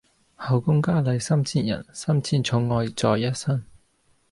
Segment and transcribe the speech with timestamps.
[0.35, 3.63] 后宮佳麗三千人，三千寵愛在一身。